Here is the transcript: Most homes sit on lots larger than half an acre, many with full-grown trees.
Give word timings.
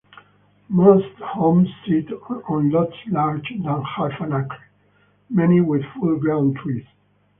Most 0.67 1.13
homes 1.21 1.69
sit 1.85 2.07
on 2.49 2.71
lots 2.71 2.95
larger 3.11 3.53
than 3.55 3.83
half 3.83 4.19
an 4.19 4.33
acre, 4.33 4.57
many 5.29 5.61
with 5.61 5.83
full-grown 5.99 6.55
trees. 6.55 6.87